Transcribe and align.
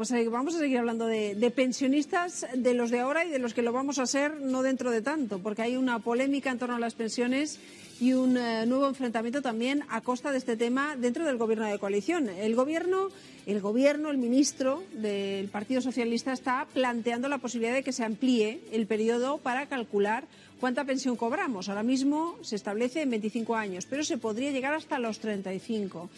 Pues 0.00 0.12
eh, 0.12 0.26
vamos 0.30 0.54
a 0.54 0.60
seguir 0.60 0.78
hablando 0.78 1.06
de, 1.06 1.34
de, 1.34 1.50
pensionistas, 1.50 2.46
de 2.54 2.72
los 2.72 2.90
de 2.90 3.00
ahora 3.00 3.26
y 3.26 3.28
de 3.28 3.38
los 3.38 3.52
que 3.52 3.60
lo 3.60 3.70
vamos 3.70 3.98
a 3.98 4.06
ser 4.06 4.40
no 4.40 4.62
dentro 4.62 4.90
de 4.90 5.02
tanto, 5.02 5.40
porque 5.40 5.60
hay 5.60 5.76
una 5.76 5.98
polémica 5.98 6.50
en 6.50 6.58
torno 6.58 6.76
a 6.76 6.78
las 6.78 6.94
pensiones 6.94 7.60
y 8.00 8.14
un 8.14 8.38
eh, 8.38 8.64
nuevo 8.64 8.88
enfrentamiento 8.88 9.42
también 9.42 9.84
a 9.90 10.00
costa 10.00 10.32
de 10.32 10.38
este 10.38 10.56
tema 10.56 10.96
dentro 10.96 11.26
del 11.26 11.36
gobierno 11.36 11.66
de 11.66 11.78
coalición. 11.78 12.30
El 12.30 12.54
gobierno, 12.54 13.08
el 13.44 13.60
gobierno, 13.60 14.10
el 14.10 14.16
ministro 14.16 14.82
del 14.94 15.48
Partido 15.48 15.82
Socialista 15.82 16.32
está 16.32 16.66
planteando 16.72 17.28
la 17.28 17.36
posibilidad 17.36 17.74
de 17.74 17.82
que 17.82 17.92
se 17.92 18.02
amplíe 18.02 18.62
el 18.72 18.86
periodo 18.86 19.36
para 19.36 19.66
calcular 19.66 20.24
cuánta 20.60 20.84
pensión 20.84 21.16
cobramos. 21.16 21.68
Ahora 21.68 21.82
mismo 21.82 22.38
se 22.40 22.56
establece 22.56 23.02
en 23.02 23.10
25 23.10 23.54
años, 23.54 23.84
pero 23.84 24.02
se 24.02 24.16
podría 24.16 24.50
llegar 24.50 24.72
hasta 24.72 24.98
los 24.98 25.18
35. 25.18 26.08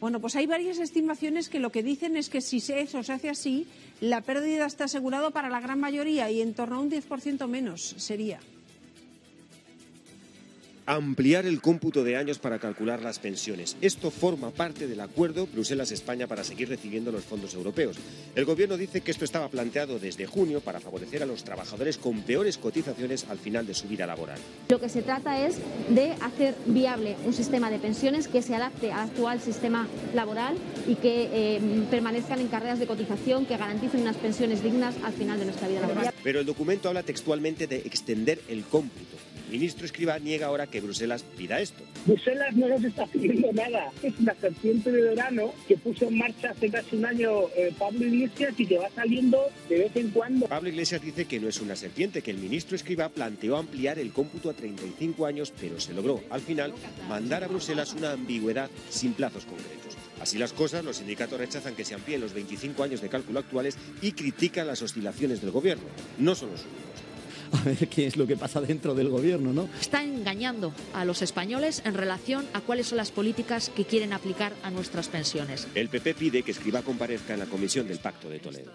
Bueno, 0.00 0.20
pues 0.20 0.36
hay 0.36 0.46
varias 0.46 0.78
estimaciones 0.78 1.48
que 1.48 1.58
lo 1.58 1.70
que 1.70 1.82
dicen 1.82 2.16
es 2.16 2.28
que 2.28 2.40
si 2.40 2.58
eso 2.58 3.02
se 3.02 3.12
hace 3.12 3.30
así, 3.30 3.66
la 4.00 4.20
pérdida 4.20 4.66
está 4.66 4.84
asegurado 4.84 5.30
para 5.30 5.48
la 5.48 5.60
gran 5.60 5.80
mayoría 5.80 6.30
y 6.30 6.42
en 6.42 6.54
torno 6.54 6.76
a 6.76 6.80
un 6.80 6.90
10% 6.90 7.46
menos 7.48 7.94
sería 7.96 8.40
ampliar 10.86 11.46
el 11.46 11.60
cómputo 11.60 12.04
de 12.04 12.16
años 12.16 12.38
para 12.38 12.58
calcular 12.58 13.02
las 13.02 13.18
pensiones. 13.18 13.76
Esto 13.80 14.10
forma 14.10 14.50
parte 14.50 14.86
del 14.86 15.00
acuerdo 15.00 15.46
Bruselas-España 15.46 16.26
para 16.26 16.44
seguir 16.44 16.68
recibiendo 16.68 17.10
los 17.10 17.24
fondos 17.24 17.54
europeos. 17.54 17.96
El 18.34 18.44
gobierno 18.44 18.76
dice 18.76 19.00
que 19.00 19.10
esto 19.10 19.24
estaba 19.24 19.48
planteado 19.48 19.98
desde 19.98 20.26
junio 20.26 20.60
para 20.60 20.80
favorecer 20.80 21.22
a 21.22 21.26
los 21.26 21.42
trabajadores 21.42 21.98
con 21.98 22.22
peores 22.22 22.58
cotizaciones 22.58 23.26
al 23.28 23.38
final 23.38 23.66
de 23.66 23.74
su 23.74 23.88
vida 23.88 24.06
laboral. 24.06 24.38
Lo 24.68 24.80
que 24.80 24.88
se 24.88 25.02
trata 25.02 25.46
es 25.46 25.58
de 25.88 26.12
hacer 26.20 26.54
viable 26.66 27.16
un 27.24 27.32
sistema 27.32 27.70
de 27.70 27.78
pensiones 27.78 28.28
que 28.28 28.42
se 28.42 28.54
adapte 28.54 28.92
al 28.92 29.06
actual 29.16 29.40
sistema 29.40 29.88
laboral 30.14 30.56
y 30.86 30.94
que 30.96 31.28
eh, 31.32 31.60
permanezcan 31.90 32.38
en 32.40 32.48
carreras 32.48 32.78
de 32.78 32.86
cotización 32.86 33.46
que 33.46 33.56
garanticen 33.56 34.02
unas 34.02 34.16
pensiones 34.16 34.62
dignas 34.62 34.94
al 35.02 35.12
final 35.14 35.38
de 35.38 35.46
nuestra 35.46 35.68
vida 35.68 35.80
laboral. 35.80 36.12
Pero 36.22 36.40
el 36.40 36.46
documento 36.46 36.88
habla 36.88 37.02
textualmente 37.02 37.66
de 37.66 37.78
extender 37.78 38.40
el 38.48 38.64
cómputo. 38.64 39.16
Ministro 39.50 39.86
Escriba 39.86 40.18
niega 40.18 40.46
ahora 40.46 40.66
que 40.66 40.80
Bruselas 40.80 41.22
pida 41.36 41.60
esto. 41.60 41.82
Bruselas 42.04 42.54
no 42.56 42.68
nos 42.68 42.82
está 42.82 43.06
pidiendo 43.06 43.52
nada. 43.52 43.92
Es 44.02 44.12
una 44.18 44.34
serpiente 44.34 44.90
de 44.90 45.02
verano 45.02 45.52
que 45.68 45.76
puso 45.76 46.08
en 46.08 46.18
marcha 46.18 46.50
hace 46.50 46.70
casi 46.70 46.96
un 46.96 47.06
año 47.06 47.48
eh, 47.56 47.72
Pablo 47.78 48.04
Iglesias 48.04 48.54
y 48.58 48.66
que 48.66 48.78
va 48.78 48.90
saliendo 48.90 49.38
de 49.68 49.78
vez 49.78 49.96
en 49.96 50.10
cuando. 50.10 50.46
Pablo 50.46 50.68
Iglesias 50.68 51.00
dice 51.00 51.26
que 51.26 51.38
no 51.38 51.48
es 51.48 51.60
una 51.60 51.76
serpiente, 51.76 52.22
que 52.22 52.32
el 52.32 52.38
ministro 52.38 52.76
Escriba 52.76 53.08
planteó 53.08 53.56
ampliar 53.56 53.98
el 53.98 54.12
cómputo 54.12 54.50
a 54.50 54.54
35 54.54 55.26
años, 55.26 55.52
pero 55.60 55.78
se 55.80 55.94
logró, 55.94 56.22
al 56.30 56.40
final, 56.40 56.72
mandar 57.08 57.44
a 57.44 57.48
Bruselas 57.48 57.94
una 57.94 58.12
ambigüedad 58.12 58.70
sin 58.90 59.12
plazos 59.14 59.44
concretos. 59.44 59.96
Así 60.20 60.38
las 60.38 60.52
cosas, 60.52 60.84
los 60.84 60.96
sindicatos 60.96 61.38
rechazan 61.38 61.74
que 61.74 61.84
se 61.84 61.94
amplíen 61.94 62.20
los 62.20 62.32
25 62.32 62.82
años 62.82 63.00
de 63.00 63.08
cálculo 63.08 63.38
actuales 63.38 63.76
y 64.00 64.12
critican 64.12 64.66
las 64.66 64.82
oscilaciones 64.82 65.40
del 65.40 65.50
gobierno. 65.50 65.84
No 66.18 66.34
son 66.34 66.50
los 66.50 66.62
únicos 66.62 67.05
a 67.56 67.62
ver 67.64 67.88
qué 67.88 68.06
es 68.06 68.16
lo 68.16 68.26
que 68.26 68.36
pasa 68.36 68.60
dentro 68.60 68.94
del 68.94 69.08
gobierno, 69.08 69.52
¿no? 69.52 69.68
Está 69.80 70.02
engañando 70.02 70.72
a 70.94 71.04
los 71.04 71.22
españoles 71.22 71.82
en 71.84 71.94
relación 71.94 72.46
a 72.52 72.60
cuáles 72.60 72.88
son 72.88 72.98
las 72.98 73.10
políticas 73.10 73.70
que 73.70 73.84
quieren 73.84 74.12
aplicar 74.12 74.52
a 74.62 74.70
nuestras 74.70 75.08
pensiones. 75.08 75.66
El 75.74 75.88
PP 75.88 76.14
pide 76.14 76.42
que 76.42 76.52
Escriba 76.52 76.82
comparezca 76.82 77.34
en 77.34 77.40
la 77.40 77.46
comisión 77.46 77.88
del 77.88 77.98
Pacto 77.98 78.28
de 78.28 78.38
Toledo. 78.38 78.72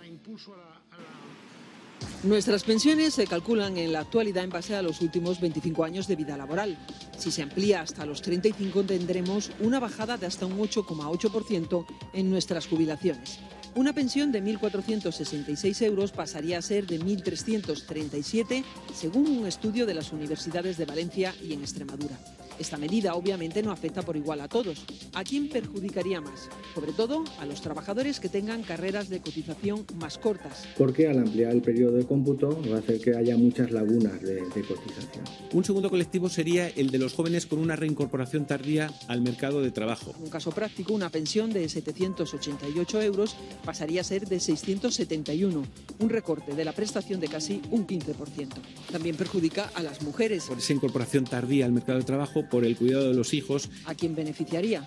Nuestras 2.24 2.64
pensiones 2.64 3.16
se 3.16 3.26
calculan 3.26 3.78
en 3.78 3.94
la 3.94 4.02
actualidad 4.02 4.44
en 4.44 4.52
base 4.52 4.76
a 4.76 4.82
los 4.84 5.02
últimos 5.02 5.42
25 5.42 5.84
años 5.84 6.08
de 6.08 6.16
vida 6.16 6.38
laboral. 6.38 6.78
Si 7.18 7.32
se 7.32 7.42
amplía 7.42 7.82
hasta 7.82 8.06
los 8.06 8.22
35 8.22 8.84
tendremos 8.84 9.52
una 9.60 9.80
bajada 9.80 10.18
de 10.18 10.28
hasta 10.28 10.46
un 10.46 10.60
8,8% 10.60 11.86
en 12.14 12.30
nuestras 12.30 12.68
jubilaciones. 12.68 13.40
Una 13.74 13.94
pensión 13.94 14.34
de 14.34 14.44
1.466 14.44 15.82
euros 15.86 16.12
pasaría 16.12 16.58
a 16.58 16.62
ser 16.62 16.86
de 16.88 17.00
1.337, 17.00 18.66
según 18.94 19.30
un 19.30 19.48
estudio 19.48 19.86
de 19.86 19.94
las 19.94 20.12
universidades 20.12 20.78
de 20.78 20.86
Valencia 20.86 21.34
y 21.42 21.54
en 21.54 21.62
Extremadura. 21.62 22.20
Esta 22.60 22.78
medida 22.78 23.16
obviamente 23.16 23.64
no 23.64 23.72
afecta 23.72 24.02
por 24.02 24.18
igual 24.18 24.42
a 24.42 24.48
todos. 24.48 24.86
¿A 25.14 25.24
quién 25.24 25.50
perjudicaría 25.50 26.22
más? 26.22 26.50
Sobre 26.74 26.94
todo 26.94 27.24
a 27.40 27.46
los 27.46 27.62
trabajadores 27.62 28.20
que 28.20 28.30
tengan 28.30 28.64
carreras 28.64 29.10
de 29.10 29.22
cotización 29.22 29.86
más 29.96 30.18
cortas. 30.18 30.68
Porque 30.78 31.08
al 31.08 31.20
ampliar 31.20 31.52
el 31.52 31.62
periodo 31.62 31.98
de 31.98 32.06
cómputo 32.06 32.62
va 32.72 32.78
a 32.78 32.80
hacer 32.80 33.00
que 33.02 33.16
haya 33.16 33.38
muchas 33.38 33.72
lagunas 33.72 34.22
de, 34.22 34.36
de 34.36 34.62
cotización. 34.64 35.24
Un 35.54 35.64
segundo 35.64 35.90
colectivo 35.90 36.30
sería 36.30 36.68
el 36.68 36.92
de 36.92 36.98
los 36.98 37.14
jóvenes 37.14 37.46
con 37.46 37.60
una 37.60 37.76
reincorporación 37.76 38.46
tardía 38.46 38.92
al 39.08 39.22
mercado 39.22 39.62
de 39.62 39.72
trabajo. 39.72 40.14
En 40.18 40.24
un 40.24 40.30
caso 40.30 40.52
práctico, 40.52 40.94
una 40.94 41.10
pensión 41.10 41.52
de 41.52 41.68
788 41.68 43.02
euros 43.02 43.36
pasaría 43.66 44.02
a 44.02 44.04
ser 44.04 44.28
de 44.28 44.40
671, 44.40 45.64
un 46.00 46.10
recorte 46.10 46.54
de 46.54 46.66
la 46.66 46.74
prestación 46.74 47.20
de 47.20 47.28
casi 47.28 47.62
un 47.72 47.88
15%. 47.88 48.48
También 48.92 49.16
perjudica 49.16 49.72
a 49.74 49.84
las 49.84 50.02
mujeres. 50.02 50.46
Por 50.46 50.58
esa 50.58 50.74
incorporación 50.74 51.26
tardía 51.26 51.66
al 51.66 51.72
mercado 51.72 52.00
de 52.00 52.06
trabajo, 52.06 52.46
por 52.52 52.66
el 52.66 52.78
cuidado 52.78 53.10
de 53.10 53.16
los 53.16 53.34
hijos. 53.34 53.70
¿A 53.86 53.96
quién 53.96 54.14
beneficiaría? 54.14 54.86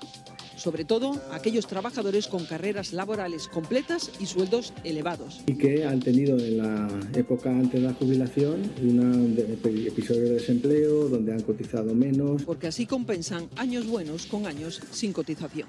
Sobre 0.57 0.85
todo 0.85 1.21
a 1.33 1.37
aquellos 1.37 1.67
trabajadores 1.67 2.29
con 2.29 2.45
carreras 2.47 2.93
laborales 2.93 3.49
completas 3.49 4.13
y 4.21 4.27
sueldos 4.27 4.73
elevados. 4.85 5.43
Y 5.47 5.57
que 5.57 5.85
han 5.85 5.99
tenido 5.99 6.39
en 6.39 6.59
la 6.59 6.89
época 7.15 7.51
antes 7.51 7.81
de 7.81 7.89
la 7.89 7.95
jubilación 7.95 8.71
un 8.81 9.37
episodio 9.37 10.23
de 10.23 10.35
desempleo 10.35 11.09
donde 11.09 11.33
han 11.33 11.43
cotizado 11.43 11.93
menos. 11.95 12.45
Porque 12.45 12.69
así 12.69 12.87
compensan 12.87 13.49
años 13.57 13.87
buenos 13.87 14.27
con 14.27 14.47
años 14.47 14.81
sin 14.93 15.13
cotización. 15.13 15.69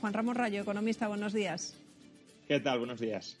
Juan 0.00 0.14
Ramón 0.14 0.34
Rayo, 0.34 0.62
economista, 0.62 1.08
buenos 1.08 1.32
días. 1.32 1.74
¿Qué 2.48 2.58
tal? 2.58 2.78
Buenos 2.78 3.00
días. 3.00 3.36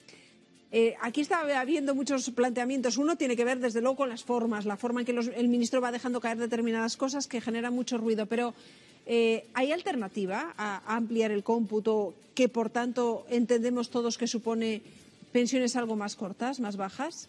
Eh, 0.74 0.96
aquí 1.02 1.20
está 1.20 1.40
habiendo 1.60 1.94
muchos 1.94 2.30
planteamientos. 2.30 2.96
Uno 2.96 3.16
tiene 3.16 3.36
que 3.36 3.44
ver, 3.44 3.58
desde 3.58 3.82
luego, 3.82 3.96
con 3.96 4.08
las 4.08 4.24
formas, 4.24 4.64
la 4.64 4.78
forma 4.78 5.00
en 5.00 5.06
que 5.06 5.12
el 5.12 5.48
ministro 5.48 5.82
va 5.82 5.92
dejando 5.92 6.18
caer 6.22 6.38
determinadas 6.38 6.96
cosas 6.96 7.26
que 7.26 7.42
generan 7.42 7.74
mucho 7.74 7.98
ruido. 7.98 8.24
Pero, 8.24 8.54
eh, 9.04 9.44
¿hay 9.52 9.70
alternativa 9.70 10.54
a, 10.56 10.96
ampliar 10.96 11.30
el 11.30 11.44
cómputo 11.44 12.14
que, 12.34 12.48
por 12.48 12.70
tanto, 12.70 13.26
entendemos 13.28 13.90
todos 13.90 14.16
que 14.16 14.26
supone 14.26 14.80
pensiones 15.30 15.76
algo 15.76 15.94
más 15.94 16.16
cortas, 16.16 16.58
más 16.58 16.78
bajas? 16.78 17.28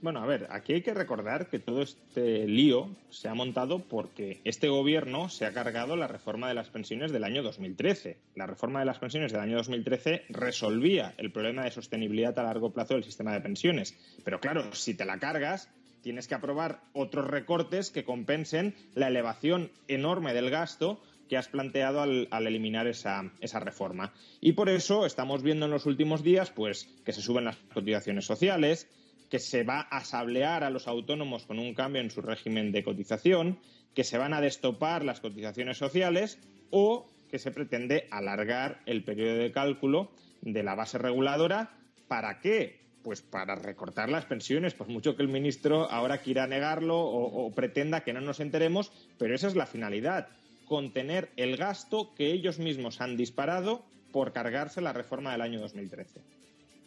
Bueno, 0.00 0.20
a 0.22 0.26
ver, 0.26 0.46
aquí 0.50 0.74
hay 0.74 0.82
que 0.82 0.94
recordar 0.94 1.48
que 1.48 1.58
todo 1.58 1.82
este 1.82 2.46
lío 2.46 2.94
se 3.10 3.28
ha 3.28 3.34
montado 3.34 3.80
porque 3.80 4.40
este 4.44 4.68
gobierno 4.68 5.28
se 5.28 5.44
ha 5.44 5.52
cargado 5.52 5.96
la 5.96 6.06
reforma 6.06 6.46
de 6.46 6.54
las 6.54 6.70
pensiones 6.70 7.10
del 7.10 7.24
año 7.24 7.42
2013. 7.42 8.16
La 8.36 8.46
reforma 8.46 8.78
de 8.78 8.86
las 8.86 9.00
pensiones 9.00 9.32
del 9.32 9.40
año 9.40 9.56
2013 9.56 10.26
resolvía 10.28 11.14
el 11.16 11.32
problema 11.32 11.64
de 11.64 11.72
sostenibilidad 11.72 12.38
a 12.38 12.44
largo 12.44 12.72
plazo 12.72 12.94
del 12.94 13.02
sistema 13.02 13.32
de 13.32 13.40
pensiones. 13.40 13.96
Pero 14.24 14.38
claro, 14.38 14.72
si 14.72 14.94
te 14.94 15.04
la 15.04 15.18
cargas, 15.18 15.68
tienes 16.00 16.28
que 16.28 16.36
aprobar 16.36 16.80
otros 16.92 17.26
recortes 17.26 17.90
que 17.90 18.04
compensen 18.04 18.76
la 18.94 19.08
elevación 19.08 19.72
enorme 19.88 20.32
del 20.32 20.50
gasto 20.50 21.02
que 21.28 21.36
has 21.36 21.48
planteado 21.48 22.02
al, 22.02 22.28
eliminar 22.46 22.86
esa, 22.86 23.32
esa, 23.40 23.58
reforma. 23.58 24.12
Y 24.40 24.52
por 24.52 24.68
eso 24.68 25.06
estamos 25.06 25.42
viendo 25.42 25.66
en 25.66 25.72
los 25.72 25.86
últimos 25.86 26.22
días 26.22 26.50
pues, 26.50 26.88
que 27.04 27.12
se 27.12 27.20
suben 27.20 27.44
las 27.44 27.56
cotizaciones 27.74 28.24
sociales, 28.24 28.88
que 29.28 29.38
se 29.38 29.62
va 29.62 29.80
a 29.80 30.04
sablear 30.04 30.64
a 30.64 30.70
los 30.70 30.88
autónomos 30.88 31.46
con 31.46 31.58
un 31.58 31.74
cambio 31.74 32.00
en 32.00 32.10
su 32.10 32.22
régimen 32.22 32.72
de 32.72 32.82
cotización, 32.82 33.58
que 33.94 34.04
se 34.04 34.18
van 34.18 34.32
a 34.34 34.40
destopar 34.40 35.04
las 35.04 35.20
cotizaciones 35.20 35.76
sociales 35.76 36.38
o 36.70 37.10
que 37.30 37.38
se 37.38 37.50
pretende 37.50 38.06
alargar 38.10 38.80
el 38.86 39.04
periodo 39.04 39.38
de 39.38 39.52
cálculo 39.52 40.10
de 40.40 40.62
la 40.62 40.74
base 40.74 40.98
reguladora. 40.98 41.70
¿Para 42.06 42.40
qué? 42.40 42.80
Pues 43.02 43.22
para 43.22 43.54
recortar 43.54 44.08
las 44.08 44.24
pensiones, 44.24 44.74
por 44.74 44.88
mucho 44.88 45.16
que 45.16 45.22
el 45.22 45.28
ministro 45.28 45.90
ahora 45.90 46.18
quiera 46.18 46.46
negarlo 46.46 46.98
o, 46.98 47.46
o 47.46 47.54
pretenda 47.54 48.02
que 48.02 48.12
no 48.12 48.20
nos 48.20 48.40
enteremos, 48.40 48.92
pero 49.18 49.34
esa 49.34 49.46
es 49.46 49.56
la 49.56 49.66
finalidad, 49.66 50.28
contener 50.66 51.30
el 51.36 51.56
gasto 51.56 52.14
que 52.14 52.32
ellos 52.32 52.58
mismos 52.58 53.00
han 53.00 53.16
disparado 53.16 53.84
por 54.12 54.32
cargarse 54.32 54.80
la 54.80 54.92
reforma 54.92 55.32
del 55.32 55.42
año 55.42 55.60
2013 55.60 56.37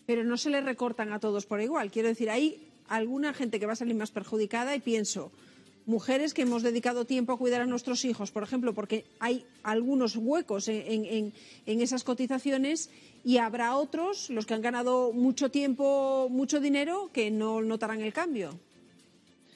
pero 0.06 0.24
no 0.24 0.38
se 0.38 0.50
le 0.50 0.62
recortan 0.62 1.13
a 1.13 1.19
todos 1.19 1.45
por 1.45 1.62
igual. 1.62 1.92
Quiero 1.92 2.07
decir, 2.07 2.30
hay 2.30 2.68
alguna 2.88 3.33
gente 3.33 3.59
que 3.59 3.65
va 3.65 3.74
a 3.74 3.77
salir 3.77 3.95
más 3.95 4.12
perjudicada 4.12 4.75
y 4.75 4.80
pienso, 4.80 5.31
mujeres 5.86 6.33
que 6.33 6.44
hemos 6.44 6.63
dedicado 6.63 7.06
tiempo 7.06 7.33
a 7.33 7.38
cuidar 7.38 7.62
a 7.62 7.65
nuestros 7.65 8.06
hijos, 8.06 8.31
por 8.31 8.44
ejemplo, 8.44 8.74
porque 8.74 9.06
hay 9.19 9.45
algunos 9.63 10.15
huecos 10.15 10.68
en, 10.68 11.33
esas 11.65 12.03
cotizaciones 12.03 12.89
y 13.24 13.38
habrá 13.38 13.75
otros, 13.75 14.30
los 14.30 14.45
que 14.45 14.53
han 14.53 14.62
ganado 14.62 15.12
mucho 15.13 15.50
tiempo, 15.50 16.27
mucho 16.30 16.59
dinero, 16.59 17.09
que 17.13 17.31
no 17.31 17.62
notarán 17.62 18.01
el 18.01 18.13
cambio. 18.13 18.59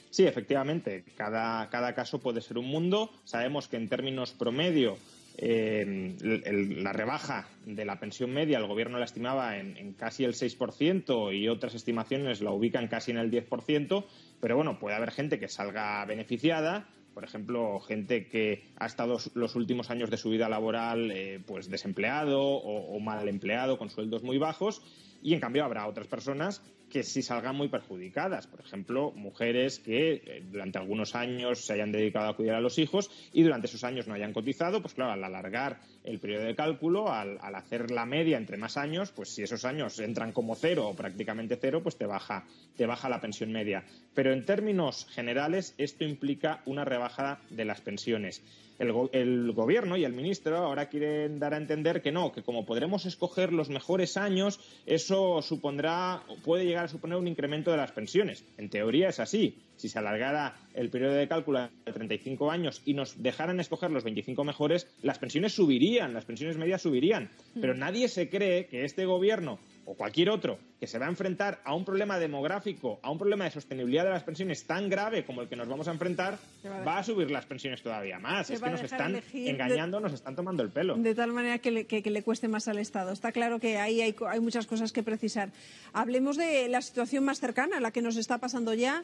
Sí, 0.09 0.23
efectivamente, 0.25 1.03
cada, 1.15 1.69
cada 1.69 1.93
caso 1.93 2.19
puede 2.19 2.39
ser 2.39 2.57
un 2.57 2.67
mundo. 2.67 3.09
Sabemos 3.25 3.67
que 3.67 3.75
en 3.75 3.89
términos 3.89 4.31
promedio 4.31 4.97
eh, 5.37 6.15
la 6.21 6.93
rebaja 6.93 7.47
de 7.65 7.85
la 7.85 7.99
pensión 7.99 8.31
media, 8.31 8.57
el 8.57 8.67
gobierno 8.67 8.99
la 8.99 9.05
estimaba 9.05 9.57
en, 9.57 9.93
casi 9.93 10.23
el 10.23 10.33
6% 10.33 11.37
y 11.37 11.47
otras 11.47 11.75
estimaciones 11.75 12.41
la 12.41 12.51
ubican 12.51 12.87
casi 12.87 13.11
en 13.11 13.17
el 13.17 13.31
10%, 13.31 14.05
pero 14.39 14.55
bueno, 14.55 14.79
puede 14.79 14.95
haber 14.95 15.11
gente 15.11 15.39
que 15.39 15.47
salga 15.47 16.03
beneficiada, 16.05 16.87
por 17.13 17.23
ejemplo, 17.23 17.79
gente 17.79 18.27
que 18.27 18.65
ha 18.77 18.85
estado 18.85 19.17
los 19.33 19.55
últimos 19.55 19.89
años 19.89 20.09
de 20.09 20.17
su 20.17 20.29
vida 20.29 20.49
laboral 20.49 21.11
eh, 21.11 21.41
pues 21.45 21.69
desempleado 21.69 22.41
o, 22.41 22.95
o 22.95 22.99
mal 22.99 23.27
empleado 23.29 23.77
con 23.77 23.89
sueldos 23.89 24.23
muy 24.23 24.37
bajos 24.37 24.81
y 25.21 25.33
en 25.33 25.39
cambio 25.39 25.63
habrá 25.63 25.87
otras 25.87 26.07
personas 26.07 26.61
que 26.89 27.03
sí 27.03 27.21
salgan 27.21 27.55
muy 27.55 27.67
perjudicadas. 27.67 28.47
Por 28.47 28.59
ejemplo, 28.59 29.11
mujeres 29.11 29.79
que 29.79 30.13
eh, 30.13 30.43
durante 30.49 30.77
algunos 30.77 31.15
años 31.15 31.59
se 31.65 31.73
hayan 31.73 31.91
dedicado 31.91 32.29
a 32.29 32.35
cuidar 32.35 32.55
a 32.55 32.61
los 32.61 32.77
hijos 32.77 33.09
y 33.33 33.43
durante 33.43 33.67
esos 33.67 33.83
años 33.83 34.07
no 34.07 34.13
hayan 34.13 34.33
cotizado, 34.33 34.81
pues 34.81 34.93
claro, 34.93 35.11
al 35.11 35.23
alargar 35.23 35.79
el 36.05 36.19
periodo 36.19 36.45
de 36.45 36.55
cálculo, 36.55 37.11
al, 37.11 37.39
hacer 37.41 37.91
la 37.91 38.05
media 38.05 38.37
entre 38.37 38.57
más 38.57 38.77
años, 38.77 39.11
pues 39.11 39.29
si 39.29 39.43
esos 39.43 39.65
años 39.65 39.99
entran 39.99 40.31
como 40.31 40.55
cero 40.55 40.87
o 40.87 40.95
prácticamente 40.95 41.57
cero, 41.59 41.81
pues 41.81 41.97
te 41.97 42.05
baja, 42.05 42.45
te 42.77 42.85
baja 42.85 43.09
la 43.09 43.21
pensión 43.21 43.51
media. 43.51 43.83
Pero 44.13 44.31
en 44.31 44.45
términos 44.45 45.07
generales, 45.09 45.73
esto 45.77 46.03
implica 46.03 46.61
una 46.65 46.85
rebajada 46.85 47.39
de 47.49 47.65
las 47.65 47.81
pensiones. 47.81 48.41
El, 48.77 48.93
el, 49.13 49.53
gobierno 49.53 49.95
y 49.95 50.03
el 50.03 50.11
ministro 50.11 50.57
ahora 50.57 50.89
quieren 50.89 51.39
dar 51.39 51.53
a 51.53 51.57
entender 51.57 52.01
que 52.01 52.11
no, 52.11 52.33
que 52.33 52.43
como 52.43 52.65
podremos 52.65 53.05
escoger 53.05 53.53
los 53.53 53.69
mejores 53.69 54.17
años, 54.17 54.59
eso 54.85 55.41
supondrá, 55.41 56.23
puede 56.43 56.65
llegar 56.65 56.85
a 56.85 56.89
suponer 56.89 57.17
un 57.17 57.27
incremento 57.27 57.71
de 57.71 57.77
las 57.77 57.93
pensiones. 57.93 58.43
En 58.57 58.69
teoría 58.69 59.07
es 59.09 59.21
así. 59.21 59.55
Si 59.77 59.89
se 59.89 59.99
alargara 59.99 60.57
el 60.73 60.89
periodo 60.89 61.13
de 61.13 61.27
cálculo 61.27 61.59
a 61.59 61.69
35 61.85 62.51
años 62.51 62.81
y 62.85 62.93
nos 62.93 63.21
dejaran 63.21 63.59
escoger 63.59 63.91
los 63.91 64.03
25 64.03 64.43
mejores, 64.43 64.87
las 65.01 65.19
pensiones 65.19 65.53
subirían, 65.53 65.94
las 65.99 66.25
pensiones 66.25 66.57
medias 66.57 66.81
subirían. 66.81 67.29
Pero 67.59 67.75
mm. 67.75 67.79
nadie 67.79 68.07
se 68.07 68.29
cree 68.29 68.67
que 68.67 68.85
este 68.85 69.05
gobierno 69.05 69.59
o 69.85 69.93
cualquier 69.93 70.29
otro 70.29 70.57
que 70.79 70.87
se 70.87 70.99
va 70.99 71.05
a 71.05 71.09
enfrentar 71.09 71.61
a 71.63 71.73
un 71.73 71.85
problema 71.85 72.19
demográfico, 72.19 72.99
a 73.01 73.11
un 73.11 73.17
problema 73.17 73.45
de 73.45 73.51
sostenibilidad 73.51 74.03
de 74.03 74.09
las 74.09 74.23
pensiones 74.23 74.65
tan 74.65 74.89
grave 74.89 75.25
como 75.25 75.41
el 75.41 75.47
que 75.47 75.55
nos 75.55 75.67
vamos 75.67 75.87
a 75.87 75.91
enfrentar, 75.91 76.37
va 76.65 76.97
a, 76.97 77.03
subir 77.03 77.31
las 77.31 77.45
pensiones 77.45 77.81
todavía 77.81 78.19
más. 78.19 78.49
Es 78.49 78.59
que 78.59 78.69
nos 78.69 78.81
están 78.81 79.21
engañando, 79.33 79.99
nos 79.99 80.13
están 80.13 80.35
tomando 80.35 80.63
el 80.63 80.69
pelo. 80.69 80.95
De 80.95 81.15
tal 81.15 81.31
manera 81.31 81.59
que 81.59 81.71
le, 81.71 81.85
que, 81.85 82.01
le, 82.01 82.23
cueste 82.23 82.47
más 82.47 82.67
al 82.67 82.79
Estado. 82.79 83.11
Está 83.11 83.31
claro 83.31 83.59
que 83.59 83.77
ahí 83.77 84.01
hay, 84.01 84.15
hay 84.27 84.39
muchas 84.39 84.65
cosas 84.65 84.91
que 84.91 85.03
precisar. 85.03 85.51
Hablemos 85.93 86.35
de 86.35 86.67
la 86.67 86.81
situación 86.81 87.23
más 87.23 87.39
cercana, 87.39 87.79
la 87.79 87.91
que 87.91 88.01
nos 88.01 88.17
está 88.17 88.39
pasando 88.39 88.73
ya. 88.73 89.03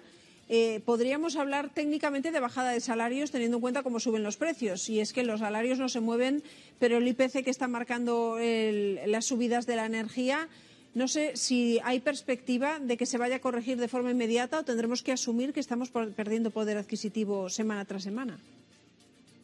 Eh, 0.53 0.81
podríamos 0.83 1.37
hablar 1.37 1.69
técnicamente 1.73 2.29
de 2.29 2.39
bajada 2.41 2.71
de 2.71 2.81
salarios 2.81 3.31
teniendo 3.31 3.55
en 3.55 3.61
cuenta 3.61 3.83
cómo 3.83 4.01
suben 4.01 4.21
los 4.21 4.35
precios. 4.35 4.89
Y 4.89 4.99
es 4.99 5.13
que 5.13 5.23
los 5.23 5.39
salarios 5.39 5.79
no 5.79 5.87
se 5.87 6.01
mueven, 6.01 6.43
pero 6.77 6.97
el 6.97 7.07
IPC 7.07 7.45
que 7.45 7.49
está 7.49 7.69
marcando 7.69 8.37
las 8.37 9.25
subidas 9.25 9.65
de 9.65 9.77
la 9.77 9.85
energía 9.85 10.49
no 10.93 11.07
sé 11.07 11.37
si 11.37 11.79
hay 11.85 12.01
perspectiva 12.01 12.79
de 12.79 12.97
que 12.97 13.05
se 13.05 13.17
vaya 13.17 13.37
a 13.37 13.39
corregir 13.39 13.77
de 13.77 13.87
forma 13.87 14.11
inmediata 14.11 14.59
o 14.59 14.63
tendremos 14.65 15.03
que 15.03 15.13
asumir 15.13 15.53
que 15.53 15.61
estamos 15.61 15.89
perdiendo 15.89 16.51
poder 16.51 16.77
adquisitivo 16.77 17.47
semana 17.47 17.85
tras 17.85 18.03
semana. 18.03 18.37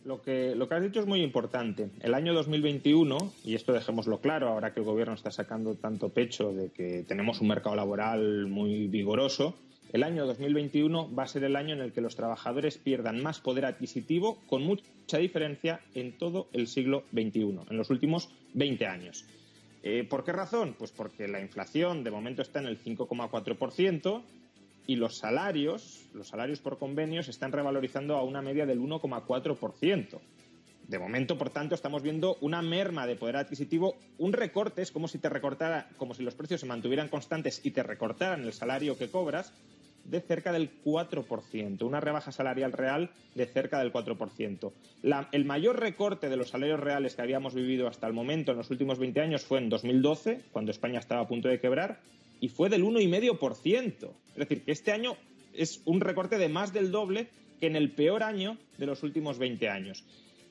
Lo 0.03 0.21
que, 0.21 0.56
lo 0.56 0.68
que 0.68 0.75
has 0.75 0.83
dicho 0.83 1.00
es 1.00 1.06
muy 1.06 1.21
importante. 1.21 1.89
El 2.01 2.15
año 2.15 2.33
2021, 2.33 3.31
y 3.45 3.56
esto 3.56 3.71
dejémoslo 3.71 4.19
claro, 4.19 4.50
ahora 4.50 4.74
que 4.74 4.81
el 4.81 4.86
Gobierno 4.86 5.13
está 5.13 5.31
sacando 5.31 5.75
tanto 5.75 6.10
pecho 6.10 6.51
de 6.51 6.69
que 6.69 7.06
tenemos 7.07 7.39
un 7.39 7.48
mercado 7.48 7.77
laboral 7.77 8.48
muy 8.48 8.88
vigoroso, 8.88 9.56
el 9.94 10.04
año 10.04 10.25
2021 10.25 11.13
va 11.16 11.24
a 11.24 11.28
ser 11.28 11.44
el 11.44 11.56
año 11.56 11.74
en 11.74 11.81
el 11.81 11.94
que 11.94 12.01
los 12.01 12.16
trabajadores 12.16 12.78
pierdan 12.78 13.24
más 13.24 13.39
poder 13.39 13.66
adquisitivo 13.66 14.38
con 14.48 14.63
mucha 14.63 15.18
diferencia 15.18 15.80
en 15.95 16.18
todo 16.18 16.48
el 16.54 16.68
siglo 16.68 17.04
XXI, 17.13 17.60
en 17.69 17.78
los 17.78 17.89
últimos 17.89 18.30
20 18.54 18.86
años. 18.86 19.25
Eh, 19.84 20.04
¿Por 20.04 20.24
qué 20.25 20.34
razón? 20.34 20.75
Pues 20.78 20.92
porque 20.92 21.28
la 21.28 21.39
inflación 21.39 22.04
de 22.04 22.12
momento 22.12 22.42
está 22.42 22.60
en 22.60 22.68
el 22.68 22.78
5,4% 22.84 24.22
y 24.88 24.95
los 24.95 25.18
salarios, 25.18 26.06
los 26.13 26.28
salarios 26.28 26.60
por 26.60 26.78
convenios, 26.78 27.28
están 27.30 27.51
revalorizando 27.51 28.16
a 28.18 28.24
una 28.24 28.42
media 28.42 28.66
del 28.66 28.80
1,4%. 28.80 30.19
De 30.88 31.00
momento, 31.00 31.38
por 31.38 31.50
tanto, 31.50 31.75
estamos 31.75 32.01
viendo 32.01 32.38
una 32.39 32.62
merma 32.62 33.06
de 33.06 33.18
poder 33.18 33.36
adquisitivo, 33.36 33.98
un 34.18 34.31
recorte, 34.31 34.81
es 34.81 34.92
como 34.92 35.10
si 35.10 35.19
te 35.19 35.28
recortara, 35.28 35.89
como 35.98 36.13
si 36.13 36.24
los 36.24 36.36
precios 36.36 36.62
se 36.62 36.65
mantuvieran 36.65 37.10
constantes 37.10 37.65
y 37.65 37.72
te 37.72 37.84
recortaran 37.84 38.44
el 38.44 38.53
salario 38.53 38.98
que 38.98 39.12
cobras, 39.12 39.53
de 40.07 40.21
cerca 40.21 40.51
del 40.51 40.71
4%, 40.83 41.83
una 41.83 41.99
rebaja 41.99 42.31
salarial 42.31 42.71
real 42.71 43.11
de 43.35 43.45
cerca 43.45 43.79
del 43.79 43.91
4%. 43.91 44.71
el 45.31 45.45
mayor 45.45 45.79
recorte 45.79 46.29
de 46.29 46.37
los 46.37 46.49
salarios 46.49 46.79
reales 46.79 47.15
que 47.15 47.21
habíamos 47.21 47.53
vivido 47.53 47.87
hasta 47.87 48.07
el 48.07 48.13
momento 48.13 48.51
en 48.51 48.57
los 48.57 48.71
últimos 48.71 48.99
20 48.99 49.19
años 49.21 49.43
fue 49.43 49.59
en 49.59 49.69
2012, 49.69 50.41
cuando 50.51 50.71
España 50.71 50.99
estaba 50.99 51.21
a 51.21 51.27
punto 51.27 51.49
de 51.49 51.59
quebrar, 51.59 51.99
y 52.39 52.49
fue 52.49 52.69
del 52.69 52.83
1,5%. 52.83 54.09
Es 54.29 54.35
decir, 54.35 54.63
que 54.63 54.71
este 54.71 54.91
año 54.91 55.17
es 55.53 55.81
un 55.85 56.01
recorte 56.01 56.37
de 56.37 56.49
más 56.49 56.71
del 56.71 56.91
doble 56.91 57.27
que 57.59 57.67
en 57.67 57.75
el 57.75 57.91
peor 57.91 58.23
año 58.23 58.57
de 58.77 58.85
los 58.85 59.03
últimos 59.03 59.39
20 59.39 59.69
años. 59.69 60.03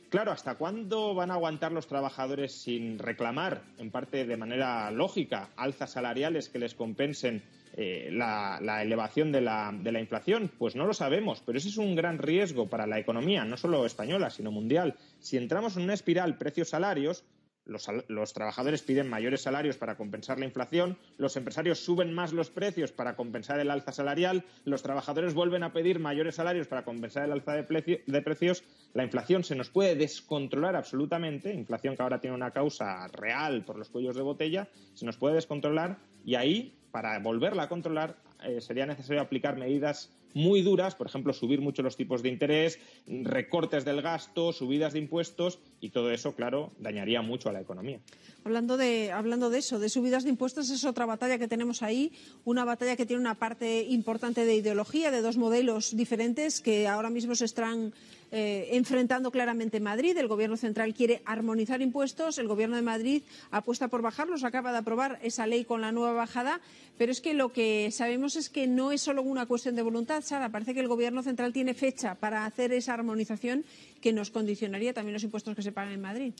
Claro, 0.09 0.31
¿hasta 0.31 0.55
cuándo 0.55 1.15
van 1.15 1.31
a 1.31 1.35
aguantar 1.35 1.73
los 1.73 1.89
trabajadores 1.89 2.53
sin 2.53 2.99
reclamar, 2.99 3.63
en 3.79 3.91
parte 3.91 4.25
de 4.25 4.37
manera 4.37 4.91
lógica, 4.91 5.51
alzas 5.57 5.93
salariales 5.93 6.49
que 6.49 6.61
les 6.61 6.75
compensen 6.75 7.43
eh, 7.77 8.09
la, 8.13 8.83
elevación 8.83 9.33
de 9.33 9.41
la, 9.41 9.73
de 9.73 9.93
la 9.93 10.01
inflación? 10.01 10.51
Pues 10.59 10.77
no 10.77 10.87
lo 10.87 10.95
sabemos, 10.95 11.43
pero 11.45 11.59
ese 11.59 11.69
es 11.69 11.77
un 11.77 11.95
gran 11.95 12.19
riesgo 12.19 12.69
para 12.69 12.87
la 12.87 12.99
economía, 12.99 13.45
no 13.45 13.57
solo 13.57 13.87
española, 13.87 14.31
sino 14.31 14.51
mundial. 14.51 14.97
Si 15.21 15.37
entramos 15.37 15.77
en 15.77 15.85
una 15.85 15.95
espiral 15.95 16.39
precios-salarios, 16.39 17.25
los, 17.67 18.33
trabajadores 18.33 18.83
piden 18.83 19.09
mayores 19.09 19.43
salarios 19.43 19.77
para 19.77 19.97
compensar 19.97 20.39
la 20.39 20.45
inflación, 20.45 20.97
los 21.19 21.37
empresarios 21.37 21.81
suben 21.81 22.15
más 22.15 22.33
los 22.33 22.51
precios 22.51 22.93
para 22.93 23.17
compensar 23.17 23.59
el 23.59 23.71
alza 23.71 23.93
salarial, 23.93 24.45
los 24.65 24.83
trabajadores 24.83 25.35
vuelven 25.35 25.65
a 25.65 25.73
pedir 25.73 25.99
mayores 25.99 26.37
salarios 26.37 26.69
para 26.69 26.85
compensar 26.85 27.25
el 27.25 27.33
alza 27.33 27.55
de, 27.55 28.03
de 28.07 28.23
precios, 28.23 28.63
la 28.95 29.03
inflación 29.03 29.43
se 29.43 29.57
nos 29.57 29.71
puede 29.71 29.97
descontrolar 29.97 30.77
absolutamente, 30.77 31.53
inflación 31.53 31.97
que 31.97 32.03
ahora 32.03 32.21
tiene 32.21 32.37
una 32.37 32.53
causa 32.53 33.09
real 33.09 33.65
por 33.65 33.77
los 33.79 33.91
cuellos 33.91 34.15
de 34.15 34.23
botella, 34.23 34.69
se 34.95 35.05
nos 35.05 35.17
puede 35.17 35.35
descontrolar 35.35 35.99
y 36.25 36.37
ahí, 36.37 36.79
para 36.97 37.19
volverla 37.19 37.65
a 37.65 37.69
controlar, 37.69 38.17
eh, 38.43 38.59
sería 38.63 38.87
necesario 38.87 39.21
aplicar 39.21 39.59
medidas 39.59 40.11
muy 40.35 40.63
duras, 40.63 40.95
por 40.95 41.07
ejemplo, 41.07 41.33
subir 41.33 41.61
mucho 41.61 41.83
los 41.83 41.97
tipos 41.97 42.23
de 42.23 42.29
interés, 42.29 42.79
recortes 43.07 43.85
del 43.85 44.03
gasto, 44.03 44.53
subidas 44.53 44.93
de 44.93 44.99
impuestos 44.99 45.59
y 45.81 45.91
todo 45.91 46.11
eso, 46.11 46.35
claro, 46.35 46.73
dañaría 46.79 47.23
mucho 47.23 47.49
a 47.49 47.53
la 47.53 47.61
economía. 47.61 48.01
Hablando 48.45 48.77
de, 48.77 49.13
hablando 49.13 49.51
de 49.51 49.59
eso, 49.59 49.79
de 49.79 49.89
subidas 49.89 50.25
de 50.25 50.31
impuestos, 50.31 50.71
es 50.71 50.85
otra 50.85 51.07
batalla 51.07 51.39
que 51.39 51.49
tenemos 51.49 51.83
ahí, 51.83 52.13
una 52.45 52.65
batalla 52.65 52.97
que 52.97 53.07
tiene 53.07 53.21
una 53.21 53.35
parte 53.35 53.83
importante 53.85 54.45
de 54.45 54.55
ideología, 54.55 55.11
de 55.11 55.21
dos 55.21 55.37
modelos 55.37 55.97
diferentes 55.97 56.61
que 56.61 56.87
ahora 56.87 57.11
mismo 57.11 57.35
se 57.35 57.45
están 57.45 57.93
eh, 58.33 58.71
enfrentando 58.73 59.31
claramente 59.31 59.79
Madrid. 59.81 60.17
El 60.17 60.29
Gobierno 60.29 60.57
central 60.57 60.95
quiere 60.95 61.23
armonizar 61.25 61.81
impuestos, 61.81 62.39
el 62.39 62.49
Gobierno 62.49 62.77
de 62.77 62.83
Madrid 62.83 63.23
apuesta 63.51 63.89
por 63.89 64.03
bajarlos, 64.03 64.45
acaba 64.45 64.73
de 64.73 64.79
aprobar 64.79 65.19
esa 65.23 65.47
ley 65.47 65.65
con 65.65 65.81
la 65.81 65.93
nueva 65.93 66.13
bajada, 66.13 66.61
pero 66.99 67.13
es 67.13 67.21
que 67.21 67.35
lo 67.35 67.53
que 67.53 67.91
sabemos 67.93 68.37
es 68.37 68.49
que 68.49 68.67
no 68.67 68.91
es 68.91 69.03
solo 69.03 69.23
una 69.23 69.47
cuestión 69.47 69.77
de 69.77 69.83
voluntad, 69.83 70.16
Parece 70.51 70.73
que 70.73 70.81
el 70.81 70.89
Gobierno 70.89 71.23
central 71.23 71.53
tiene 71.53 71.75
fecha 71.75 72.15
para 72.15 72.47
hacer 72.47 72.73
esa 72.73 72.95
armonización 72.95 73.65
que 74.01 74.15
nos 74.15 74.31
condicionaría 74.31 74.95
también 74.95 75.13
los 75.13 75.25
impuestos 75.25 75.55
que 75.55 75.63
se 75.63 75.73
pagan 75.73 75.93
en 75.93 76.01
Madrid. 76.01 76.33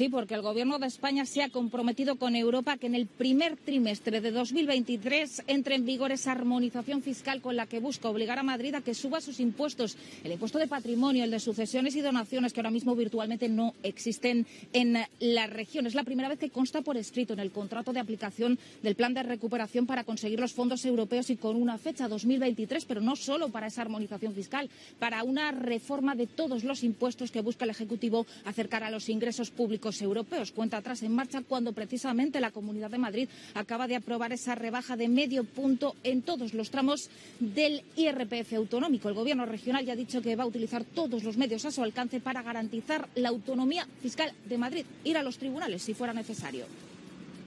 Sí, 0.00 0.08
porque 0.08 0.32
el 0.32 0.40
Gobierno 0.40 0.78
de 0.78 0.86
España 0.86 1.26
se 1.26 1.42
ha 1.42 1.50
comprometido 1.50 2.16
con 2.16 2.34
Europa 2.34 2.78
que 2.78 2.86
en 2.86 2.94
el 2.94 3.04
primer 3.04 3.58
trimestre 3.58 4.22
de 4.22 4.30
2023 4.30 5.42
entre 5.46 5.74
en 5.74 5.84
vigor 5.84 6.10
esa 6.10 6.32
armonización 6.32 7.02
fiscal 7.02 7.42
con 7.42 7.54
la 7.54 7.66
que 7.66 7.80
busca 7.80 8.08
obligar 8.08 8.38
a 8.38 8.42
Madrid 8.42 8.74
a 8.74 8.80
que 8.80 8.94
suba 8.94 9.20
sus 9.20 9.40
impuestos, 9.40 9.98
el 10.24 10.32
impuesto 10.32 10.58
de 10.58 10.68
patrimonio, 10.68 11.22
el 11.22 11.30
de 11.30 11.38
sucesiones 11.38 11.96
y 11.96 12.00
donaciones, 12.00 12.54
que 12.54 12.60
ahora 12.60 12.70
mismo 12.70 12.96
virtualmente 12.96 13.50
no 13.50 13.74
existen 13.82 14.46
en 14.72 14.96
la 15.18 15.46
región. 15.46 15.86
Es 15.86 15.94
la 15.94 16.04
primera 16.04 16.30
vez 16.30 16.38
que 16.38 16.48
consta 16.48 16.80
por 16.80 16.96
escrito 16.96 17.34
en 17.34 17.40
el 17.40 17.50
contrato 17.50 17.92
de 17.92 18.00
aplicación 18.00 18.58
del 18.82 18.94
plan 18.94 19.12
de 19.12 19.22
recuperación 19.22 19.84
para 19.84 20.04
conseguir 20.04 20.40
los 20.40 20.54
fondos 20.54 20.82
europeos 20.86 21.28
y 21.28 21.36
con 21.36 21.56
una 21.56 21.76
fecha 21.76 22.08
2023, 22.08 22.86
pero 22.86 23.02
no 23.02 23.16
solo 23.16 23.50
para 23.50 23.66
esa 23.66 23.82
armonización 23.82 24.32
fiscal, 24.32 24.70
para 24.98 25.24
una 25.24 25.52
reforma 25.52 26.14
de 26.14 26.26
todos 26.26 26.64
los 26.64 26.84
impuestos 26.84 27.30
que 27.30 27.42
busca 27.42 27.66
el 27.66 27.70
Ejecutivo 27.70 28.24
acercar 28.46 28.82
a 28.82 28.90
los 28.90 29.10
ingresos 29.10 29.50
públicos 29.50 29.89
europeos. 30.02 30.52
Cuenta 30.52 30.76
atrás 30.76 31.02
en 31.02 31.14
marcha 31.14 31.42
cuando 31.42 31.72
precisamente 31.72 32.40
la 32.40 32.50
Comunidad 32.50 32.90
de 32.90 32.98
Madrid 32.98 33.28
acaba 33.54 33.88
de 33.88 33.96
aprobar 33.96 34.32
esa 34.32 34.54
rebaja 34.54 34.96
de 34.96 35.08
medio 35.08 35.44
punto 35.44 35.96
en 36.04 36.22
todos 36.22 36.54
los 36.54 36.70
tramos 36.70 37.10
del 37.40 37.82
IRPF 37.96 38.54
autonómico. 38.54 39.08
El 39.08 39.14
Gobierno 39.14 39.46
regional 39.46 39.84
ya 39.84 39.94
ha 39.94 39.96
dicho 39.96 40.22
que 40.22 40.36
va 40.36 40.44
a 40.44 40.46
utilizar 40.46 40.84
todos 40.84 41.24
los 41.24 41.36
medios 41.36 41.64
a 41.64 41.70
su 41.70 41.82
alcance 41.82 42.20
para 42.20 42.42
garantizar 42.42 43.08
la 43.14 43.28
autonomía 43.30 43.86
fiscal 44.00 44.32
de 44.48 44.58
Madrid, 44.58 44.84
ir 45.04 45.16
a 45.16 45.22
los 45.22 45.38
tribunales 45.38 45.82
si 45.82 45.94
fuera 45.94 46.12
necesario. 46.12 46.66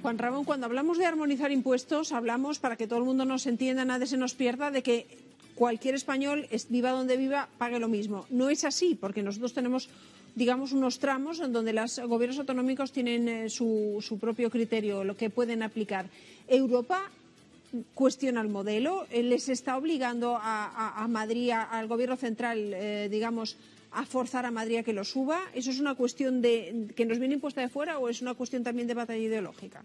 Juan 0.01 0.17
Ramón, 0.17 0.43
cuando 0.43 0.65
hablamos 0.65 0.97
de 0.97 1.05
armonizar 1.05 1.51
impuestos, 1.51 2.11
hablamos, 2.11 2.59
para 2.59 2.75
que 2.75 2.87
todo 2.87 2.99
el 2.99 3.05
mundo 3.05 3.23
nos 3.23 3.47
entienda, 3.47 3.85
nadie 3.85 4.05
se 4.05 4.17
nos 4.17 4.33
pierda, 4.33 4.69
de 4.69 4.83
que 4.83 5.07
cualquier 5.55 5.95
español, 5.95 6.47
viva 6.69 6.91
donde 6.91 7.15
viva, 7.15 7.47
pague 7.57 7.79
lo 7.79 7.87
mismo. 7.87 8.25
No 8.29 8.49
es 8.49 8.65
así, 8.65 8.95
porque 8.99 9.23
nosotros 9.23 9.53
tenemos 9.53 9.87
digamos, 10.35 10.71
unos 10.71 10.99
tramos 10.99 11.39
en 11.39 11.53
donde 11.53 11.73
los 11.73 11.99
gobiernos 11.99 12.39
autonómicos 12.39 12.91
tienen 12.91 13.27
eh, 13.27 13.49
su, 13.49 13.97
su, 14.01 14.19
propio 14.19 14.49
criterio, 14.49 15.03
lo 15.03 15.15
que 15.15 15.29
pueden 15.29 15.63
aplicar. 15.63 16.07
Europa 16.47 17.09
cuestiona 17.93 18.41
el 18.41 18.49
modelo, 18.49 19.05
eh, 19.09 19.23
les 19.23 19.49
está 19.49 19.77
obligando 19.77 20.37
a, 20.39 21.05
Madrid, 21.09 21.51
al 21.51 21.87
gobierno 21.87 22.15
central, 22.15 22.73
eh, 22.73 23.07
digamos, 23.09 23.57
a 23.91 24.05
forzar 24.05 24.45
a 24.45 24.51
Madrid 24.51 24.77
a 24.77 24.83
que 24.83 24.93
lo 24.93 25.03
suba. 25.03 25.41
¿Eso 25.53 25.71
es 25.71 25.79
una 25.79 25.95
cuestión 25.95 26.41
de, 26.41 26.87
que 26.95 27.05
nos 27.05 27.19
viene 27.19 27.35
impuesta 27.35 27.61
de 27.61 27.69
fuera 27.69 27.99
o 27.99 28.09
es 28.09 28.21
una 28.21 28.33
cuestión 28.33 28.63
también 28.63 28.87
de 28.87 28.93
batalla 28.93 29.21
ideológica? 29.21 29.83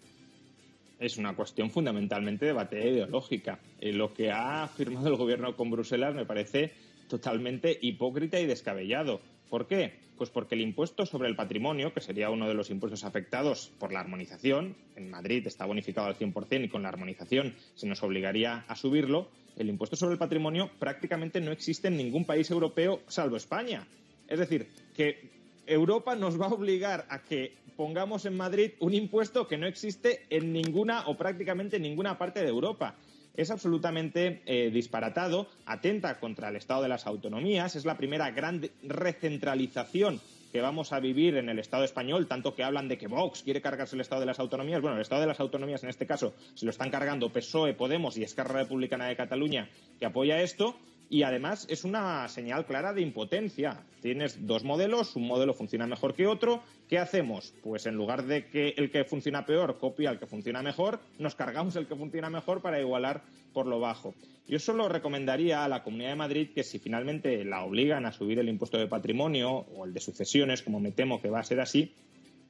es 0.98 1.16
una 1.16 1.36
cuestión 1.36 1.70
fundamentalmente 1.70 2.44
de 2.44 2.52
batalla 2.52 2.86
ideológica. 2.86 3.60
lo 3.80 4.12
que 4.12 4.32
ha 4.32 4.66
firmado 4.66 5.06
el 5.06 5.14
gobierno 5.14 5.56
con 5.56 5.70
Bruselas 5.70 6.12
me 6.12 6.26
parece 6.26 6.72
totalmente 7.08 7.78
hipócrita 7.80 8.38
y 8.38 8.46
descabellado. 8.46 9.20
¿Por 9.48 9.66
qué? 9.66 9.98
Pues 10.16 10.30
porque 10.30 10.54
el 10.54 10.60
impuesto 10.60 11.06
sobre 11.06 11.28
el 11.28 11.36
patrimonio, 11.36 11.92
que 11.94 12.00
sería 12.00 12.30
uno 12.30 12.48
de 12.48 12.54
los 12.54 12.70
impuestos 12.70 13.04
afectados 13.04 13.72
por 13.78 13.92
la 13.92 14.00
armonización, 14.00 14.76
en 14.96 15.10
Madrid 15.10 15.46
está 15.46 15.64
bonificado 15.64 16.08
al 16.08 16.16
100% 16.16 16.64
y 16.64 16.68
con 16.68 16.82
la 16.82 16.88
armonización 16.88 17.54
se 17.74 17.86
nos 17.86 18.02
obligaría 18.02 18.64
a 18.68 18.76
subirlo, 18.76 19.28
el 19.56 19.68
impuesto 19.68 19.96
sobre 19.96 20.12
el 20.12 20.18
patrimonio 20.18 20.70
prácticamente 20.78 21.40
no 21.40 21.50
existe 21.50 21.88
en 21.88 21.96
ningún 21.96 22.24
país 22.24 22.50
europeo 22.50 23.00
salvo 23.08 23.36
España. 23.36 23.86
Es 24.28 24.38
decir, 24.38 24.68
que 24.94 25.30
Europa 25.66 26.14
nos 26.14 26.40
va 26.40 26.46
a 26.46 26.54
obligar 26.54 27.06
a 27.08 27.22
que 27.22 27.54
pongamos 27.76 28.24
en 28.24 28.36
Madrid 28.36 28.72
un 28.80 28.94
impuesto 28.94 29.46
que 29.48 29.56
no 29.56 29.66
existe 29.66 30.26
en 30.30 30.52
ninguna 30.52 31.06
o 31.06 31.16
prácticamente 31.16 31.78
ninguna 31.78 32.18
parte 32.18 32.40
de 32.40 32.48
Europa 32.48 32.96
es 33.38 33.52
absolutamente 33.52 34.42
eh, 34.46 34.70
disparatado, 34.72 35.46
atenta 35.64 36.18
contra 36.18 36.48
el 36.48 36.56
Estado 36.56 36.82
de 36.82 36.88
las 36.88 37.06
autonomías, 37.06 37.76
es 37.76 37.84
la 37.84 37.96
primera 37.96 38.32
gran 38.32 38.68
recentralización 38.82 40.20
que 40.52 40.60
vamos 40.60 40.92
a 40.92 40.98
vivir 40.98 41.36
en 41.36 41.48
el 41.48 41.60
Estado 41.60 41.84
español, 41.84 42.26
tanto 42.26 42.56
que 42.56 42.64
hablan 42.64 42.88
de 42.88 42.98
que 42.98 43.06
Vox 43.06 43.44
quiere 43.44 43.60
cargarse 43.60 43.94
el 43.94 44.00
Estado 44.00 44.22
de 44.22 44.26
las 44.26 44.40
autonomías. 44.40 44.80
Bueno, 44.80 44.96
el 44.96 45.02
Estado 45.02 45.20
de 45.20 45.28
las 45.28 45.38
autonomías 45.38 45.84
en 45.84 45.90
este 45.90 46.06
caso 46.06 46.34
se 46.54 46.64
lo 46.64 46.70
están 46.70 46.90
cargando 46.90 47.32
PSOE, 47.32 47.74
Podemos 47.74 48.16
y 48.16 48.24
Esquerra 48.24 48.62
Republicana 48.62 49.06
de 49.06 49.14
Cataluña, 49.14 49.68
que 50.00 50.06
apoya 50.06 50.42
esto. 50.42 50.76
Y 51.10 51.22
además 51.22 51.66
es 51.70 51.84
una 51.84 52.28
señal 52.28 52.66
clara 52.66 52.92
de 52.92 53.00
impotencia. 53.00 53.82
Tienes 54.02 54.46
dos 54.46 54.62
modelos, 54.62 55.16
un 55.16 55.26
modelo 55.26 55.54
funciona 55.54 55.86
mejor 55.86 56.14
que 56.14 56.26
otro. 56.26 56.62
¿Qué 56.86 56.98
hacemos? 56.98 57.54
Pues 57.62 57.86
en 57.86 57.94
lugar 57.94 58.26
de 58.26 58.46
que 58.48 58.74
el 58.76 58.90
que 58.90 59.04
funciona 59.04 59.46
peor 59.46 59.78
copia 59.78 60.10
al 60.10 60.18
que 60.18 60.26
funciona 60.26 60.62
mejor, 60.62 61.00
nos 61.18 61.34
cargamos 61.34 61.76
el 61.76 61.86
que 61.86 61.96
funciona 61.96 62.28
mejor 62.28 62.60
para 62.60 62.78
igualar 62.78 63.22
por 63.54 63.66
lo 63.66 63.80
bajo. 63.80 64.14
Yo 64.46 64.58
solo 64.58 64.88
recomendaría 64.88 65.64
a 65.64 65.68
la 65.68 65.82
Comunidad 65.82 66.10
de 66.10 66.16
Madrid 66.16 66.50
que 66.54 66.62
si 66.62 66.78
finalmente 66.78 67.42
la 67.44 67.64
obligan 67.64 68.04
a 68.04 68.12
subir 68.12 68.38
el 68.38 68.48
impuesto 68.48 68.76
de 68.76 68.86
patrimonio 68.86 69.50
o 69.50 69.86
el 69.86 69.94
de 69.94 70.00
sucesiones, 70.00 70.62
como 70.62 70.78
me 70.78 70.92
temo 70.92 71.22
que 71.22 71.30
va 71.30 71.40
a 71.40 71.44
ser 71.44 71.60
así, 71.60 71.92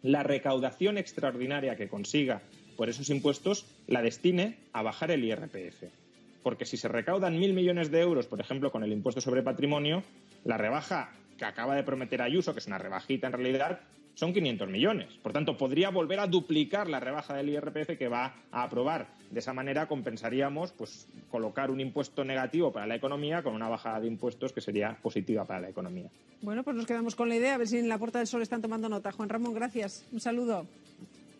la 0.03 0.25
recaudación 0.25 0.99
extraordinaria 0.99 1.77
que 1.77 1.89
consiga 1.89 2.43
por 2.77 2.89
esos 2.89 3.11
impuestos 3.11 3.67
la 3.87 4.03
destine 4.03 4.59
a 4.73 4.83
bajar 4.83 5.13
el 5.13 5.25
IRPF 5.25 6.08
porque 6.49 6.65
si 6.65 6.79
se 6.79 6.89
recaudan 6.89 7.39
mil 7.39 7.53
millones 7.53 7.91
de 7.91 8.01
euros, 8.01 8.27
por 8.27 8.41
ejemplo, 8.41 8.73
con 8.73 8.83
el 8.83 8.91
impuesto 8.91 9.21
sobre 9.21 9.43
patrimonio, 9.43 10.03
la 10.45 10.57
rebaja 10.57 11.13
que 11.37 11.45
acaba 11.45 11.77
de 11.77 11.83
prometer 11.83 12.23
Ayuso, 12.23 12.55
que 12.55 12.61
es 12.61 12.67
una 12.67 12.79
rebajita 12.79 13.27
en 13.27 13.35
realidad, 13.35 13.81
son 14.15 14.33
500 14.33 14.67
millones. 14.67 15.09
Por 15.23 15.35
tanto, 15.35 15.59
podría 15.59 15.91
volver 15.91 16.21
a 16.21 16.27
duplicar 16.27 16.89
la 16.89 17.01
rebaja 17.01 17.35
del 17.35 17.51
IRPF 17.51 17.99
que 17.99 18.09
va 18.09 18.35
a 18.51 18.63
aprobar. 18.63 19.09
De 19.31 19.41
esa 19.41 19.53
manera 19.53 19.89
compensaríamos 19.89 20.73
pues, 20.73 21.07
colocar 21.31 21.71
un 21.71 21.83
impuesto 21.83 22.25
negativo 22.25 22.73
para 22.73 22.87
la 22.87 22.95
economía 22.95 23.43
con 23.43 23.55
una 23.55 23.69
bajada 23.69 24.01
de 24.01 24.07
impuestos 24.07 24.55
que 24.55 24.63
sería 24.63 24.97
positiva 25.03 25.45
para 25.45 25.61
la 25.61 25.69
economía. 25.69 26.09
Bueno, 26.41 26.63
pues 26.63 26.77
nos 26.77 26.87
quedamos 26.87 27.15
con 27.15 27.29
la 27.29 27.37
idea, 27.37 27.57
a 27.57 27.59
ver 27.59 27.69
si 27.69 27.77
en 27.77 27.91
la 27.91 27.99
Puerta 27.99 28.21
del 28.21 28.27
Sol 28.27 28.41
están 28.41 28.63
tomando 28.63 28.89
nota. 28.89 29.13
Juan 29.13 29.29
Ramón, 29.29 29.53
gracias. 29.53 30.07
Un 30.13 30.21
saludo. 30.21 30.65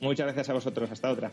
Muchas 0.01 0.27
gracias 0.27 0.51
a 0.51 0.53
vosotros. 0.53 0.91
Hasta 0.91 1.11
otra. 1.11 1.33